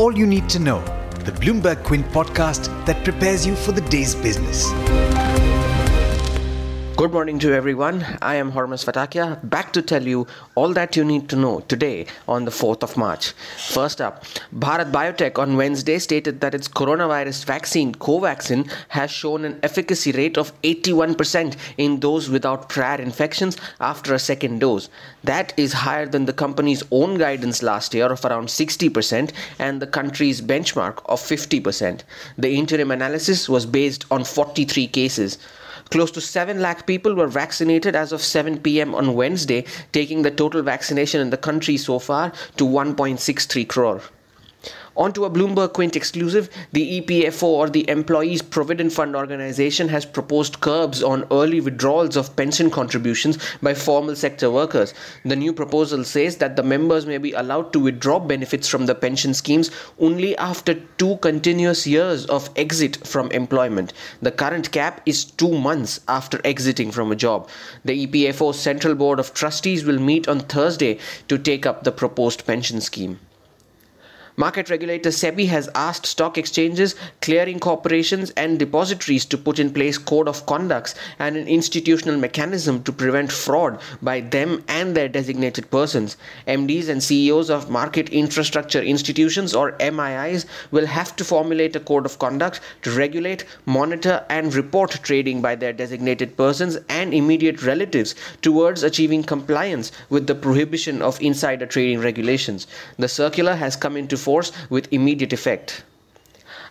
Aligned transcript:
all 0.00 0.16
you 0.16 0.26
need 0.26 0.48
to 0.48 0.58
know, 0.58 0.80
the 1.26 1.32
Bloomberg 1.32 1.84
Quint 1.84 2.06
podcast 2.06 2.70
that 2.86 3.04
prepares 3.04 3.46
you 3.46 3.54
for 3.54 3.72
the 3.72 3.82
day's 3.82 4.14
business. 4.14 4.64
Good 7.00 7.12
morning 7.12 7.38
to 7.38 7.54
everyone. 7.54 8.04
I 8.20 8.34
am 8.34 8.52
Hormuz 8.52 8.84
Fatakia, 8.84 9.40
back 9.48 9.72
to 9.72 9.80
tell 9.80 10.06
you 10.06 10.26
all 10.54 10.74
that 10.74 10.96
you 10.96 11.02
need 11.02 11.30
to 11.30 11.36
know 11.36 11.60
today 11.60 12.04
on 12.28 12.44
the 12.44 12.50
4th 12.50 12.82
of 12.82 12.94
March. 12.98 13.30
First 13.56 14.02
up, 14.02 14.24
Bharat 14.54 14.92
Biotech 14.92 15.38
on 15.38 15.56
Wednesday 15.56 15.98
stated 15.98 16.42
that 16.42 16.54
its 16.54 16.68
coronavirus 16.68 17.46
vaccine, 17.46 17.94
Covaxin, 17.94 18.70
has 18.88 19.10
shown 19.10 19.46
an 19.46 19.58
efficacy 19.62 20.12
rate 20.12 20.36
of 20.36 20.52
81% 20.60 21.56
in 21.78 22.00
those 22.00 22.28
without 22.28 22.68
prior 22.68 23.00
infections 23.00 23.56
after 23.80 24.12
a 24.12 24.18
second 24.18 24.58
dose. 24.58 24.90
That 25.24 25.54
is 25.56 25.72
higher 25.72 26.04
than 26.04 26.26
the 26.26 26.34
company's 26.34 26.82
own 26.90 27.16
guidance 27.16 27.62
last 27.62 27.94
year 27.94 28.12
of 28.12 28.26
around 28.26 28.48
60% 28.48 29.32
and 29.58 29.80
the 29.80 29.86
country's 29.86 30.42
benchmark 30.42 31.00
of 31.06 31.18
50%. 31.18 32.02
The 32.36 32.54
interim 32.54 32.90
analysis 32.90 33.48
was 33.48 33.64
based 33.64 34.04
on 34.10 34.24
43 34.24 34.86
cases. 34.88 35.38
Close 35.90 36.12
to 36.12 36.20
7 36.20 36.60
lakh 36.60 36.86
people 36.86 37.16
were 37.16 37.26
vaccinated 37.26 37.96
as 37.96 38.12
of 38.12 38.22
7 38.22 38.60
pm 38.60 38.94
on 38.94 39.14
Wednesday, 39.14 39.64
taking 39.90 40.22
the 40.22 40.30
total 40.30 40.62
vaccination 40.62 41.20
in 41.20 41.30
the 41.30 41.36
country 41.36 41.76
so 41.76 41.98
far 41.98 42.32
to 42.56 42.64
1.63 42.64 43.66
crore. 43.68 44.00
Onto 45.00 45.24
a 45.24 45.30
Bloomberg 45.30 45.72
Quint 45.72 45.96
exclusive, 45.96 46.50
the 46.72 47.00
EPFO 47.00 47.44
or 47.44 47.70
the 47.70 47.88
Employees 47.88 48.42
Provident 48.42 48.92
Fund 48.92 49.16
organization 49.16 49.88
has 49.88 50.04
proposed 50.04 50.60
curbs 50.60 51.02
on 51.02 51.26
early 51.30 51.58
withdrawals 51.58 52.16
of 52.18 52.36
pension 52.36 52.70
contributions 52.70 53.38
by 53.62 53.72
formal 53.72 54.14
sector 54.14 54.50
workers. 54.50 54.92
The 55.24 55.36
new 55.36 55.54
proposal 55.54 56.04
says 56.04 56.36
that 56.36 56.54
the 56.54 56.62
members 56.62 57.06
may 57.06 57.16
be 57.16 57.32
allowed 57.32 57.72
to 57.72 57.80
withdraw 57.80 58.18
benefits 58.18 58.68
from 58.68 58.84
the 58.84 58.94
pension 58.94 59.32
schemes 59.32 59.70
only 59.98 60.36
after 60.36 60.74
two 60.74 61.16
continuous 61.22 61.86
years 61.86 62.26
of 62.26 62.50
exit 62.54 62.98
from 63.06 63.30
employment. 63.30 63.94
The 64.20 64.32
current 64.32 64.70
cap 64.70 65.00
is 65.06 65.24
2 65.24 65.58
months 65.58 66.00
after 66.08 66.42
exiting 66.44 66.90
from 66.90 67.10
a 67.10 67.16
job. 67.16 67.48
The 67.86 68.06
EPFO 68.06 68.54
Central 68.54 68.94
Board 68.94 69.18
of 69.18 69.32
Trustees 69.32 69.82
will 69.82 69.98
meet 69.98 70.28
on 70.28 70.40
Thursday 70.40 70.98
to 71.28 71.38
take 71.38 71.64
up 71.64 71.84
the 71.84 71.92
proposed 71.92 72.46
pension 72.46 72.82
scheme. 72.82 73.18
Market 74.40 74.70
regulator 74.70 75.10
SEBI 75.10 75.48
has 75.48 75.68
asked 75.74 76.06
stock 76.06 76.38
exchanges, 76.38 76.94
clearing 77.20 77.58
corporations, 77.60 78.30
and 78.38 78.58
depositories 78.58 79.26
to 79.26 79.36
put 79.36 79.58
in 79.58 79.70
place 79.70 79.98
code 79.98 80.28
of 80.28 80.46
conducts 80.46 80.94
and 81.18 81.36
an 81.36 81.46
institutional 81.46 82.16
mechanism 82.16 82.82
to 82.84 82.90
prevent 82.90 83.30
fraud 83.30 83.78
by 84.00 84.20
them 84.20 84.64
and 84.66 84.96
their 84.96 85.10
designated 85.10 85.70
persons. 85.70 86.16
MDs 86.48 86.88
and 86.88 87.02
CEOs 87.02 87.50
of 87.50 87.68
market 87.68 88.08
infrastructure 88.08 88.80
institutions 88.80 89.54
or 89.54 89.72
MIIs 89.72 90.46
will 90.70 90.86
have 90.86 91.14
to 91.16 91.22
formulate 91.22 91.76
a 91.76 91.80
code 91.80 92.06
of 92.06 92.18
conduct 92.18 92.62
to 92.80 92.90
regulate, 92.92 93.44
monitor, 93.66 94.24
and 94.30 94.54
report 94.54 94.92
trading 95.02 95.42
by 95.42 95.54
their 95.54 95.74
designated 95.74 96.34
persons 96.38 96.78
and 96.88 97.12
immediate 97.12 97.62
relatives 97.62 98.14
towards 98.40 98.84
achieving 98.84 99.22
compliance 99.22 99.92
with 100.08 100.26
the 100.26 100.34
prohibition 100.34 101.02
of 101.02 101.20
insider 101.20 101.66
trading 101.66 102.00
regulations. 102.00 102.66
The 102.96 103.06
circular 103.06 103.54
has 103.54 103.76
come 103.76 103.98
into 103.98 104.16
force 104.16 104.29
force 104.30 104.52
with 104.68 104.92
immediate 104.92 105.32
effect. 105.32 105.82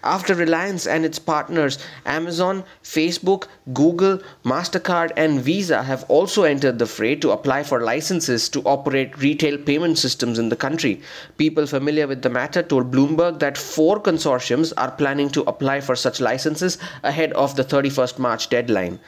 After 0.04 0.34
Reliance 0.34 0.88
and 0.88 1.04
its 1.04 1.20
partners 1.20 1.78
Amazon, 2.06 2.64
Facebook, 2.82 3.48
Google, 3.74 4.22
MasterCard, 4.46 5.12
and 5.18 5.42
Visa 5.42 5.84
have 5.84 6.06
also 6.08 6.44
entered 6.44 6.80
the 6.80 6.86
fray 6.86 7.16
to 7.18 7.32
apply 7.32 7.64
for 7.64 7.82
licenses 7.82 8.48
to 8.50 8.62
operate 8.62 9.18
retail 9.18 9.58
payment 9.58 9.98
systems 9.98 10.40
in 10.40 10.48
the 10.48 10.56
country. 10.56 11.02
People 11.38 11.68
familiar 11.68 12.08
with 12.08 12.22
the 12.22 12.30
matter 12.30 12.64
told 12.64 12.92
Bloomberg 12.92 13.40
that 13.40 13.58
four 13.58 14.00
consortiums 14.00 14.72
are 14.78 14.92
planning 14.92 15.30
to 15.32 15.44
apply 15.54 15.82
for 15.82 15.98
such 15.98 16.22
licenses 16.22 16.78
ahead 17.04 17.34
of 17.34 17.58
the 17.58 17.66
31st 17.66 18.20
March 18.20 18.48
deadline. 18.48 19.00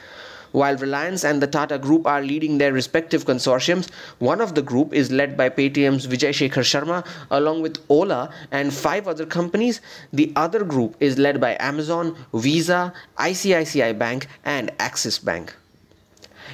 While 0.52 0.76
Reliance 0.76 1.24
and 1.24 1.42
the 1.42 1.46
Tata 1.46 1.78
Group 1.78 2.06
are 2.06 2.22
leading 2.22 2.58
their 2.58 2.72
respective 2.72 3.24
consortiums, 3.24 3.90
one 4.18 4.40
of 4.40 4.54
the 4.54 4.62
group 4.62 4.92
is 4.92 5.10
led 5.10 5.36
by 5.36 5.48
Paytm's 5.48 6.06
Vijay 6.06 6.32
Shekhar 6.32 6.62
Sharma 6.62 7.06
along 7.30 7.62
with 7.62 7.78
Ola 7.88 8.32
and 8.50 8.72
five 8.72 9.08
other 9.08 9.26
companies. 9.26 9.80
The 10.12 10.32
other 10.36 10.64
group 10.64 10.96
is 11.00 11.18
led 11.18 11.40
by 11.40 11.56
Amazon, 11.58 12.16
Visa, 12.34 12.92
ICICI 13.18 13.98
Bank 13.98 14.28
and 14.44 14.70
Axis 14.78 15.18
Bank. 15.18 15.56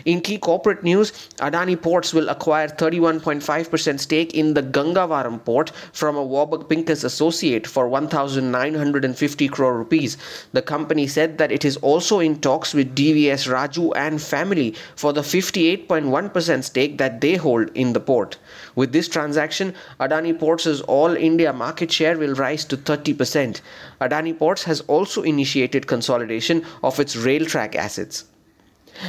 In 0.04 0.20
key 0.20 0.38
corporate 0.38 0.84
news, 0.84 1.12
Adani 1.38 1.81
Ports 1.81 2.14
will 2.14 2.28
acquire 2.28 2.69
31.5% 2.69 4.00
stake 4.00 4.34
in 4.34 4.54
the 4.54 4.62
Gangavaram 4.62 5.44
port 5.44 5.70
from 5.92 6.16
a 6.16 6.22
Warburg 6.22 6.69
Pincus 6.69 7.04
associate 7.04 7.66
for 7.66 7.88
1,950 7.88 9.48
crore 9.48 9.76
rupees. 9.76 10.16
The 10.53 10.62
company 10.62 11.06
said 11.06 11.38
that 11.38 11.53
it 11.53 11.64
is 11.64 11.76
also 11.78 12.20
in 12.20 12.41
talks 12.41 12.75
with 12.75 12.94
DVS 12.94 13.48
Raju 13.48 13.92
and 13.97 14.22
family 14.22 14.75
for 14.94 15.12
the 15.12 15.22
58.1% 15.22 16.65
stake 16.65 16.98
that 16.98 17.20
they 17.20 17.34
hold 17.36 17.70
in 17.75 17.92
the 17.92 18.00
port. 18.00 18.38
With 18.75 18.92
this 18.92 19.09
transaction, 19.09 19.75
Adani 19.98 20.38
Ports' 20.38 20.80
all 20.82 21.16
India 21.16 21.53
market 21.53 21.91
share 21.91 22.16
will 22.16 22.34
rise 22.34 22.65
to 22.66 22.76
30%. 22.76 23.60
Adani 24.00 24.38
Ports 24.38 24.65
has 24.65 24.80
also 24.82 25.22
initiated 25.22 25.86
consolidation 25.86 26.65
of 26.82 27.00
its 27.00 27.16
rail 27.16 27.44
track 27.44 27.75
assets. 27.75 28.25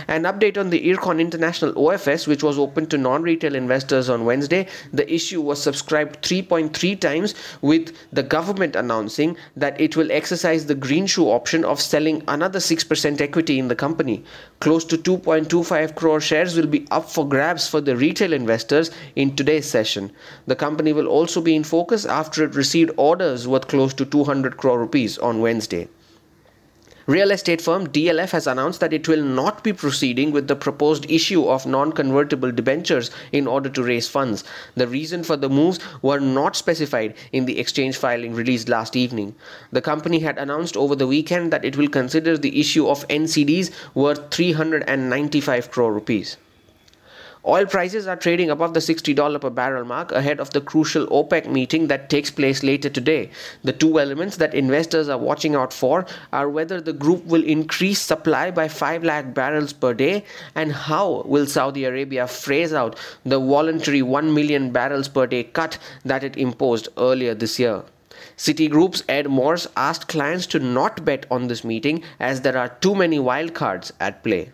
An 0.07 0.23
update 0.23 0.57
on 0.57 0.69
the 0.69 0.81
Ircon 0.89 1.19
International 1.19 1.73
OFS, 1.73 2.27
which 2.27 2.43
was 2.43 2.57
open 2.59 2.85
to 2.87 2.97
non 2.97 3.23
retail 3.23 3.55
investors 3.55 4.09
on 4.09 4.25
Wednesday. 4.25 4.67
The 4.93 5.11
issue 5.13 5.41
was 5.41 5.61
subscribed 5.61 6.21
3.3 6.21 6.99
times, 6.99 7.33
with 7.61 7.95
the 8.11 8.23
government 8.23 8.75
announcing 8.75 9.37
that 9.55 9.79
it 9.79 9.95
will 9.95 10.11
exercise 10.11 10.65
the 10.65 10.75
green 10.75 11.07
shoe 11.07 11.29
option 11.29 11.63
of 11.65 11.81
selling 11.81 12.23
another 12.27 12.59
6% 12.59 13.21
equity 13.21 13.59
in 13.59 13.67
the 13.67 13.75
company. 13.75 14.23
Close 14.59 14.85
to 14.85 14.97
2.25 14.97 15.95
crore 15.95 16.21
shares 16.21 16.55
will 16.55 16.67
be 16.67 16.87
up 16.91 17.09
for 17.09 17.27
grabs 17.27 17.67
for 17.67 17.81
the 17.81 17.95
retail 17.95 18.33
investors 18.33 18.91
in 19.15 19.35
today's 19.35 19.65
session. 19.65 20.11
The 20.47 20.55
company 20.55 20.93
will 20.93 21.07
also 21.07 21.41
be 21.41 21.55
in 21.55 21.63
focus 21.63 22.05
after 22.05 22.43
it 22.43 22.55
received 22.55 22.91
orders 22.97 23.47
worth 23.47 23.67
close 23.67 23.93
to 23.95 24.05
200 24.05 24.57
crore 24.57 24.79
rupees 24.79 25.17
on 25.17 25.41
Wednesday. 25.41 25.87
Real 27.09 27.31
estate 27.31 27.59
firm 27.59 27.87
DLF 27.87 28.29
has 28.29 28.45
announced 28.45 28.81
that 28.81 28.93
it 28.93 29.07
will 29.07 29.23
not 29.23 29.63
be 29.63 29.73
proceeding 29.73 30.31
with 30.31 30.47
the 30.47 30.55
proposed 30.55 31.09
issue 31.09 31.47
of 31.47 31.65
non 31.65 31.91
convertible 31.91 32.51
debentures 32.51 33.09
in 33.31 33.47
order 33.47 33.67
to 33.67 33.83
raise 33.83 34.07
funds. 34.07 34.43
The 34.75 34.87
reason 34.87 35.23
for 35.23 35.35
the 35.35 35.49
moves 35.49 35.79
were 36.03 36.19
not 36.19 36.55
specified 36.55 37.15
in 37.31 37.47
the 37.47 37.57
exchange 37.57 37.97
filing 37.97 38.35
released 38.35 38.69
last 38.69 38.95
evening. 38.95 39.33
The 39.71 39.81
company 39.81 40.19
had 40.19 40.37
announced 40.37 40.77
over 40.77 40.95
the 40.95 41.07
weekend 41.07 41.51
that 41.51 41.65
it 41.65 41.77
will 41.77 41.89
consider 41.89 42.37
the 42.37 42.59
issue 42.59 42.87
of 42.87 43.07
NCDs 43.07 43.71
worth 43.95 44.29
395 44.29 45.71
crore 45.71 45.91
rupees. 45.91 46.37
Oil 47.47 47.65
prices 47.65 48.05
are 48.05 48.17
trading 48.17 48.49
above 48.49 48.73
the 48.73 48.81
$60 48.81 49.39
per 49.39 49.49
barrel 49.49 49.85
mark 49.85 50.11
ahead 50.11 50.41
of 50.41 50.49
the 50.49 50.59
crucial 50.59 51.07
OPEC 51.07 51.49
meeting 51.49 51.87
that 51.87 52.09
takes 52.09 52.29
place 52.29 52.63
later 52.63 52.89
today. 52.89 53.29
The 53.63 53.71
two 53.71 53.97
elements 53.97 54.35
that 54.37 54.53
investors 54.53 55.07
are 55.07 55.17
watching 55.17 55.55
out 55.55 55.71
for 55.71 56.05
are 56.33 56.49
whether 56.49 56.81
the 56.81 56.91
group 56.91 57.25
will 57.25 57.43
increase 57.45 58.01
supply 58.01 58.51
by 58.51 58.67
5 58.67 59.05
lakh 59.05 59.33
barrels 59.33 59.71
per 59.71 59.93
day 59.93 60.25
and 60.53 60.73
how 60.73 61.23
will 61.25 61.45
Saudi 61.45 61.85
Arabia 61.85 62.27
phase 62.27 62.73
out 62.73 62.99
the 63.23 63.39
voluntary 63.39 64.01
1 64.01 64.33
million 64.33 64.71
barrels 64.71 65.07
per 65.07 65.25
day 65.25 65.45
cut 65.45 65.77
that 66.03 66.25
it 66.25 66.35
imposed 66.35 66.89
earlier 66.97 67.33
this 67.33 67.57
year. 67.57 67.83
Citigroup's 68.35 69.03
Ed 69.07 69.29
Morse 69.29 69.65
asked 69.77 70.09
clients 70.09 70.45
to 70.47 70.59
not 70.59 71.05
bet 71.05 71.25
on 71.31 71.47
this 71.47 71.63
meeting 71.63 72.03
as 72.19 72.41
there 72.41 72.57
are 72.57 72.67
too 72.81 72.95
many 72.95 73.17
wildcards 73.17 73.93
at 74.01 74.23
play. 74.23 74.51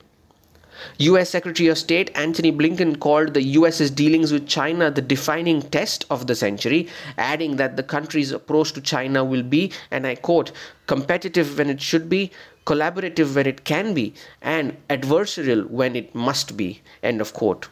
US 0.97 1.29
Secretary 1.29 1.69
of 1.69 1.77
State 1.77 2.11
Antony 2.15 2.51
Blinken 2.51 2.99
called 2.99 3.33
the 3.33 3.41
US's 3.41 3.91
dealings 3.91 4.31
with 4.31 4.47
China 4.47 4.91
the 4.91 5.01
defining 5.01 5.61
test 5.61 6.05
of 6.09 6.27
the 6.27 6.35
century, 6.35 6.87
adding 7.17 7.57
that 7.57 7.77
the 7.77 7.83
country's 7.83 8.31
approach 8.31 8.73
to 8.73 8.81
China 8.81 9.23
will 9.23 9.43
be, 9.43 9.71
and 9.91 10.05
I 10.05 10.15
quote, 10.15 10.51
competitive 10.87 11.57
when 11.57 11.69
it 11.69 11.81
should 11.81 12.09
be, 12.09 12.31
collaborative 12.65 13.35
when 13.35 13.47
it 13.47 13.63
can 13.63 13.93
be, 13.93 14.13
and 14.41 14.77
adversarial 14.89 15.69
when 15.69 15.95
it 15.95 16.13
must 16.15 16.57
be, 16.57 16.81
end 17.03 17.21
of 17.21 17.33
quote. 17.33 17.67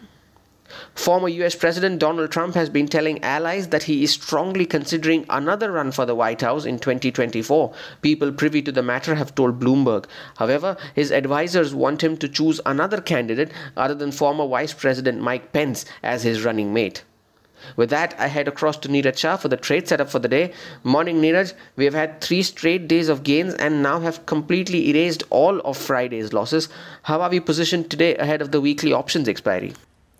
Former 0.95 1.27
US 1.27 1.55
President 1.55 1.99
Donald 1.99 2.31
Trump 2.31 2.55
has 2.55 2.69
been 2.69 2.87
telling 2.87 3.23
allies 3.23 3.67
that 3.69 3.83
he 3.83 4.03
is 4.03 4.11
strongly 4.11 4.65
considering 4.65 5.25
another 5.29 5.71
run 5.71 5.91
for 5.91 6.05
the 6.05 6.15
White 6.15 6.41
House 6.41 6.65
in 6.65 6.79
2024. 6.79 7.73
People 8.01 8.31
privy 8.31 8.61
to 8.61 8.71
the 8.71 8.83
matter 8.83 9.15
have 9.15 9.35
told 9.35 9.59
Bloomberg. 9.59 10.05
However, 10.37 10.77
his 10.93 11.11
advisors 11.11 11.75
want 11.75 12.03
him 12.03 12.17
to 12.17 12.29
choose 12.29 12.61
another 12.65 13.01
candidate 13.01 13.51
other 13.75 13.95
than 13.95 14.11
former 14.11 14.47
Vice 14.47 14.73
President 14.73 15.21
Mike 15.21 15.51
Pence 15.51 15.85
as 16.01 16.23
his 16.23 16.43
running 16.43 16.73
mate. 16.73 17.03
With 17.75 17.89
that, 17.91 18.13
I 18.19 18.27
head 18.27 18.47
across 18.47 18.77
to 18.77 18.89
Neeraj 18.89 19.17
Shah 19.17 19.37
for 19.37 19.47
the 19.47 19.57
trade 19.57 19.87
setup 19.87 20.09
for 20.09 20.19
the 20.19 20.27
day. 20.27 20.51
Morning, 20.83 21.21
Neeraj. 21.21 21.53
We 21.75 21.85
have 21.85 21.93
had 21.93 22.19
three 22.19 22.43
straight 22.43 22.87
days 22.87 23.09
of 23.09 23.23
gains 23.23 23.53
and 23.53 23.81
now 23.81 24.01
have 24.01 24.25
completely 24.25 24.89
erased 24.89 25.23
all 25.29 25.59
of 25.61 25.77
Friday's 25.77 26.33
losses. 26.33 26.67
How 27.03 27.21
are 27.21 27.29
we 27.29 27.39
positioned 27.39 27.89
today 27.89 28.15
ahead 28.17 28.41
of 28.41 28.51
the 28.51 28.59
weekly 28.59 28.91
options 28.91 29.27
expiry? 29.27 29.73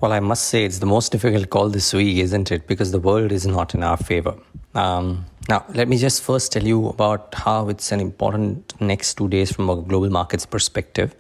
Well, 0.04 0.12
I 0.12 0.20
must 0.20 0.50
say 0.50 0.66
it's 0.66 0.80
the 0.80 0.86
most 0.86 1.14
difficult 1.14 1.50
call 1.50 1.70
this 1.70 1.94
week, 1.94 2.18
isn't 2.18 2.52
it? 2.52 2.68
Because 2.68 2.92
the 2.92 3.00
world 3.00 3.32
is 3.32 3.48
not 3.48 3.74
in 3.74 3.84
our 3.84 3.96
favor. 3.96 4.36
Um, 4.76 5.28
Now, 5.48 5.64
let 5.74 5.88
me 5.88 5.98
just 5.98 6.22
first 6.24 6.52
tell 6.52 6.66
you 6.72 6.90
about 6.90 7.34
how 7.34 7.70
it's 7.70 7.90
an 7.94 8.02
important 8.02 8.74
next 8.82 9.14
two 9.14 9.30
days 9.30 9.54
from 9.54 9.70
a 9.70 9.78
global 9.78 10.10
markets 10.10 10.46
perspective. 10.46 11.16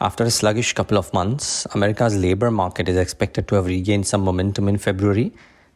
After 0.00 0.24
a 0.24 0.30
sluggish 0.32 0.72
couple 0.72 0.98
of 0.98 1.14
months, 1.14 1.68
America's 1.72 2.16
labor 2.16 2.50
market 2.50 2.88
is 2.88 2.96
expected 2.96 3.46
to 3.46 3.54
have 3.54 3.66
regained 3.66 4.08
some 4.08 4.22
momentum 4.22 4.66
in 4.66 4.78
February, 4.78 5.32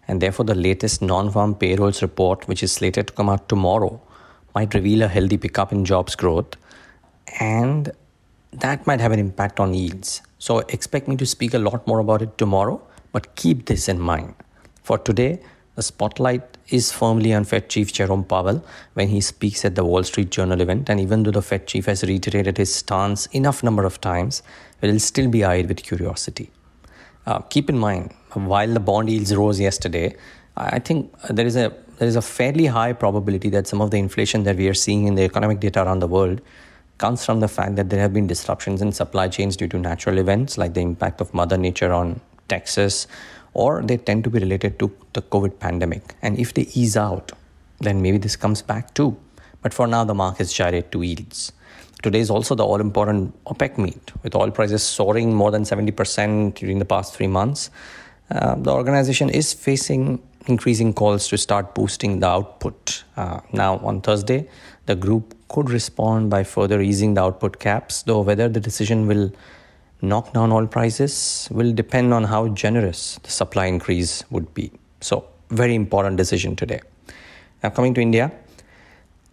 and 0.08 0.20
therefore 0.20 0.44
the 0.44 0.56
latest 0.56 1.02
non-farm 1.02 1.54
payrolls 1.54 2.02
report, 2.02 2.48
which 2.48 2.64
is 2.64 2.72
slated 2.72 3.06
to 3.06 3.12
come 3.12 3.28
out 3.28 3.48
tomorrow, 3.48 4.00
might 4.56 4.74
reveal 4.74 5.02
a 5.02 5.08
healthy 5.08 5.36
pickup 5.36 5.72
in 5.72 5.84
jobs 5.84 6.16
growth, 6.16 6.56
and 7.38 7.92
that 8.60 8.86
might 8.86 9.00
have 9.00 9.12
an 9.12 9.18
impact 9.18 9.60
on 9.60 9.74
yields. 9.74 10.22
So 10.38 10.60
expect 10.60 11.08
me 11.08 11.16
to 11.16 11.26
speak 11.26 11.54
a 11.54 11.58
lot 11.58 11.86
more 11.86 11.98
about 11.98 12.22
it 12.22 12.36
tomorrow, 12.38 12.80
but 13.12 13.34
keep 13.34 13.66
this 13.66 13.88
in 13.88 13.98
mind. 13.98 14.34
For 14.82 14.98
today, 14.98 15.40
the 15.76 15.82
spotlight 15.82 16.56
is 16.68 16.92
firmly 16.92 17.34
on 17.34 17.44
Fed 17.44 17.68
Chief 17.68 17.92
Jerome 17.92 18.24
Powell 18.24 18.64
when 18.94 19.08
he 19.08 19.20
speaks 19.20 19.64
at 19.64 19.74
the 19.74 19.84
Wall 19.84 20.04
Street 20.04 20.30
Journal 20.30 20.60
event, 20.60 20.88
and 20.88 21.00
even 21.00 21.24
though 21.24 21.30
the 21.30 21.42
Fed 21.42 21.66
Chief 21.66 21.86
has 21.86 22.02
reiterated 22.04 22.58
his 22.58 22.74
stance 22.74 23.26
enough 23.26 23.62
number 23.62 23.84
of 23.84 24.00
times, 24.00 24.42
it 24.80 24.86
will 24.86 25.00
still 25.00 25.28
be 25.28 25.44
eyed 25.44 25.66
with 25.68 25.82
curiosity. 25.82 26.50
Uh, 27.26 27.40
keep 27.40 27.68
in 27.68 27.78
mind, 27.78 28.12
while 28.34 28.68
the 28.68 28.80
bond 28.80 29.10
yields 29.10 29.34
rose 29.34 29.58
yesterday, 29.58 30.14
I 30.56 30.78
think 30.78 31.12
there 31.28 31.46
is 31.46 31.56
a 31.56 31.72
there 31.98 32.08
is 32.08 32.16
a 32.16 32.22
fairly 32.22 32.66
high 32.66 32.92
probability 32.92 33.48
that 33.50 33.68
some 33.68 33.80
of 33.80 33.92
the 33.92 33.98
inflation 33.98 34.42
that 34.44 34.56
we 34.56 34.68
are 34.68 34.74
seeing 34.74 35.06
in 35.06 35.14
the 35.14 35.22
economic 35.22 35.60
data 35.60 35.82
around 35.82 36.00
the 36.00 36.08
world 36.08 36.40
comes 36.98 37.24
from 37.24 37.40
the 37.40 37.48
fact 37.48 37.76
that 37.76 37.90
there 37.90 38.00
have 38.00 38.12
been 38.12 38.26
disruptions 38.26 38.80
in 38.80 38.92
supply 38.92 39.28
chains 39.28 39.56
due 39.56 39.68
to 39.68 39.78
natural 39.78 40.18
events 40.18 40.56
like 40.56 40.74
the 40.74 40.80
impact 40.80 41.20
of 41.20 41.34
Mother 41.34 41.56
Nature 41.56 41.92
on 41.92 42.20
Texas 42.48 43.06
or 43.52 43.82
they 43.82 43.96
tend 43.96 44.24
to 44.24 44.30
be 44.30 44.40
related 44.40 44.78
to 44.80 44.92
the 45.12 45.22
COVID 45.22 45.58
pandemic. 45.58 46.14
And 46.22 46.38
if 46.38 46.54
they 46.54 46.62
ease 46.74 46.96
out, 46.96 47.32
then 47.80 48.02
maybe 48.02 48.18
this 48.18 48.36
comes 48.36 48.62
back 48.62 48.94
too. 48.94 49.16
But 49.62 49.72
for 49.72 49.86
now, 49.86 50.04
the 50.04 50.14
markets 50.14 50.52
gyrate 50.52 50.92
to 50.92 51.02
yields. 51.02 51.52
Today 52.02 52.20
is 52.20 52.30
also 52.30 52.54
the 52.54 52.64
all 52.64 52.80
important 52.80 53.32
OPEC 53.46 53.78
meet, 53.78 54.12
with 54.22 54.34
oil 54.34 54.50
prices 54.50 54.82
soaring 54.82 55.32
more 55.32 55.50
than 55.50 55.62
70% 55.62 56.54
during 56.54 56.78
the 56.78 56.84
past 56.84 57.14
three 57.14 57.28
months. 57.28 57.70
Uh, 58.30 58.56
the 58.56 58.70
organization 58.70 59.30
is 59.30 59.54
facing 59.54 60.22
increasing 60.46 60.92
calls 60.92 61.28
to 61.28 61.38
start 61.38 61.74
boosting 61.74 62.20
the 62.20 62.26
output. 62.26 63.04
Uh, 63.16 63.40
now, 63.52 63.78
on 63.78 64.00
Thursday, 64.00 64.48
the 64.86 64.94
group 64.94 65.34
could 65.48 65.70
respond 65.70 66.30
by 66.30 66.44
further 66.44 66.80
easing 66.80 67.14
the 67.14 67.22
output 67.22 67.58
caps, 67.58 68.02
though 68.02 68.20
whether 68.20 68.48
the 68.48 68.60
decision 68.60 69.06
will 69.06 69.32
knock 70.02 70.32
down 70.32 70.52
oil 70.52 70.66
prices 70.66 71.48
will 71.50 71.72
depend 71.72 72.12
on 72.12 72.24
how 72.24 72.48
generous 72.48 73.18
the 73.22 73.30
supply 73.30 73.66
increase 73.66 74.22
would 74.30 74.52
be. 74.54 74.70
So, 75.00 75.24
very 75.50 75.74
important 75.74 76.16
decision 76.16 76.56
today. 76.56 76.80
Now, 77.62 77.70
coming 77.70 77.94
to 77.94 78.00
India, 78.00 78.32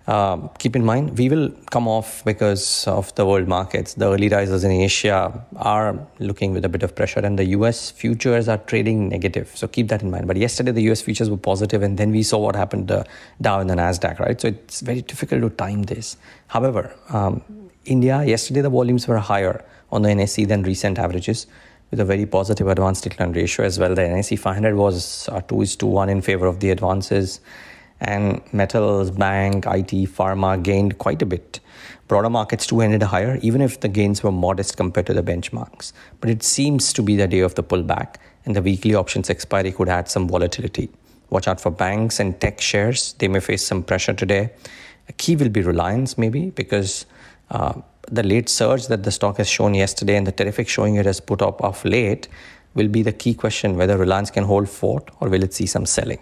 uh, 0.08 0.48
keep 0.60 0.76
in 0.76 0.84
mind 0.84 1.18
we 1.18 1.30
will 1.30 1.50
come 1.70 1.88
off 1.88 2.24
because 2.26 2.88
of 2.88 3.14
the 3.16 3.26
world 3.26 3.48
markets. 3.48 3.94
The 3.94 4.12
early 4.12 4.30
risers 4.30 4.64
in 4.64 4.72
Asia 4.72 5.46
are 5.58 5.98
looking 6.20 6.54
with 6.54 6.66
a 6.66 6.70
bit 6.70 6.84
of 6.84 6.96
pressure, 6.96 7.20
and 7.20 7.38
the 7.38 7.46
US 7.58 7.92
futures 7.92 8.48
are 8.48 8.58
trading 8.58 9.10
negative. 9.10 9.52
So 9.56 9.68
keep 9.68 9.88
that 9.90 10.02
in 10.02 10.12
mind. 10.12 10.28
But 10.28 10.38
yesterday 10.38 10.72
the 10.72 10.92
US 10.92 11.02
futures 11.02 11.30
were 11.30 11.38
positive, 11.38 11.84
and 11.84 11.98
then 11.98 12.12
we 12.12 12.24
saw 12.24 12.40
what 12.40 12.56
happened 12.56 12.88
to 12.88 13.06
Dow 13.42 13.60
and 13.60 13.70
the 13.70 13.76
Nasdaq. 13.76 14.20
Right, 14.20 14.40
so 14.40 14.48
it's 14.50 14.82
very 14.82 15.02
difficult 15.02 15.42
to 15.42 15.50
time 15.50 15.84
this. 15.84 16.18
However, 16.48 16.94
um, 17.10 17.42
India 17.86 18.24
yesterday 18.24 18.62
the 18.62 18.70
volumes 18.70 19.08
were 19.08 19.18
higher 19.18 19.64
on 19.92 20.02
the 20.02 20.10
NSE 20.10 20.48
than 20.48 20.64
recent 20.64 20.98
averages 20.98 21.48
with 21.92 22.00
a 22.00 22.06
very 22.06 22.26
positive 22.26 22.68
advance 22.68 23.02
decline 23.02 23.34
ratio 23.34 23.66
as 23.66 23.78
well. 23.78 23.94
The 23.94 24.02
NSE 24.02 24.40
500 24.40 24.76
was 24.76 25.28
uh, 25.30 25.42
2 25.42 25.62
is 25.62 25.76
to 25.78 25.86
1 25.86 26.10
in 26.10 26.22
favor 26.22 26.48
of 26.48 26.62
the 26.62 26.70
advances, 26.70 27.42
and 28.02 28.42
metals, 28.52 29.12
bank, 29.12 29.66
IT, 29.68 30.10
pharma 30.10 30.62
gained 30.62 30.98
quite 30.98 31.22
a 31.22 31.26
bit. 31.26 31.60
Broader 32.08 32.30
markets 32.30 32.68
too 32.68 32.82
ended 32.82 33.04
higher, 33.04 33.40
even 33.42 33.62
if 33.62 33.80
the 33.80 33.88
gains 33.88 34.24
were 34.24 34.32
modest 34.32 34.76
compared 34.76 35.06
to 35.06 35.14
the 35.14 35.24
benchmarks. 35.24 35.94
But 36.20 36.30
it 36.30 36.44
seems 36.44 36.92
to 36.94 37.02
be 37.02 37.16
the 37.16 37.28
day 37.28 37.40
of 37.40 37.56
the 37.56 37.64
pullback, 37.64 38.16
and 38.46 38.56
the 38.56 38.62
weekly 38.62 38.96
options 38.96 39.30
expiry 39.30 39.72
could 39.72 39.88
add 39.88 40.10
some 40.10 40.28
volatility. 40.28 40.90
Watch 41.30 41.48
out 41.48 41.62
for 41.62 41.72
banks 41.72 42.20
and 42.20 42.40
tech 42.42 42.60
shares, 42.60 43.14
they 43.20 43.28
may 43.28 43.40
face 43.40 43.66
some 43.66 43.84
pressure 43.84 44.14
today. 44.14 44.50
A 45.08 45.14
key 45.14 45.36
will 45.36 45.50
be 45.50 45.62
Reliance, 45.62 46.18
maybe, 46.18 46.50
because 46.50 47.06
uh, 47.52 47.74
the 48.12 48.24
late 48.24 48.50
surge 48.50 48.88
that 48.88 49.04
the 49.04 49.12
stock 49.12 49.38
has 49.38 49.48
shown 49.48 49.74
yesterday 49.74 50.18
and 50.18 50.26
the 50.26 50.32
terrific 50.32 50.68
showing 50.68 50.96
it 50.96 51.06
has 51.06 51.20
put 51.20 51.42
up 51.42 51.62
of 51.64 51.84
late 51.86 52.28
will 52.74 52.88
be 52.88 53.04
the 53.04 53.12
key 53.12 53.34
question 53.34 53.78
whether 53.78 53.98
Reliance 53.98 54.32
can 54.32 54.44
hold 54.44 54.68
fort 54.68 55.10
or 55.20 55.30
will 55.30 55.44
it 55.44 55.54
see 55.54 55.66
some 55.66 55.86
selling. 55.86 56.20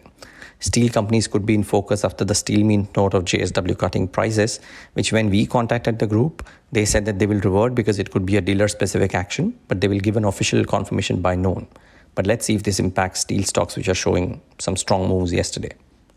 Steel 0.62 0.90
companies 0.90 1.26
could 1.28 1.46
be 1.46 1.56
in 1.56 1.64
focus 1.64 2.04
after 2.04 2.26
the 2.26 2.34
SteelMint 2.34 2.96
note 2.98 3.14
of 3.14 3.24
JSW 3.24 3.78
cutting 3.78 4.10
prices, 4.10 4.60
which 4.94 5.14
when 5.14 5.30
we 5.30 5.46
contacted 5.46 6.00
the 6.00 6.08
group, 6.08 6.46
they 6.74 6.84
said 6.84 7.06
that 7.06 7.18
they 7.18 7.26
will 7.26 7.40
revert 7.40 7.74
because 7.74 7.98
it 7.98 8.12
could 8.12 8.26
be 8.26 8.36
a 8.36 8.42
dealer 8.42 8.68
specific 8.68 9.16
action, 9.16 9.58
but 9.70 9.80
they 9.80 9.88
will 9.88 10.00
give 10.00 10.18
an 10.18 10.26
official 10.26 10.66
confirmation 10.66 11.22
by 11.22 11.34
noon. 11.34 11.66
But 12.14 12.28
let's 12.28 12.46
see 12.46 12.56
if 12.56 12.64
this 12.64 12.80
impacts 12.80 13.22
steel 13.22 13.44
stocks, 13.44 13.78
which 13.78 13.88
are 13.88 13.96
showing 13.96 14.42
some 14.58 14.76
strong 14.76 15.08
moves 15.08 15.32
yesterday. 15.32 15.72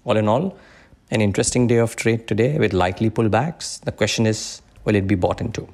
All 0.04 0.16
in 0.16 0.26
all, 0.26 0.58
an 1.12 1.20
interesting 1.20 1.68
day 1.68 1.76
of 1.76 1.94
trade 1.94 2.26
today 2.26 2.58
with 2.58 2.72
likely 2.72 3.10
pullbacks. 3.10 3.80
The 3.82 3.92
question 3.92 4.26
is, 4.26 4.60
will 4.84 4.96
it 4.96 5.06
be 5.06 5.14
bought 5.14 5.40
into? 5.40 5.68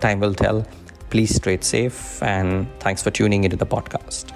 Time 0.00 0.20
will 0.20 0.34
tell. 0.34 0.66
Please 1.10 1.38
trade 1.38 1.62
safe 1.64 2.22
and 2.22 2.66
thanks 2.80 3.02
for 3.02 3.10
tuning 3.10 3.44
into 3.44 3.56
the 3.56 3.66
podcast. 3.66 4.35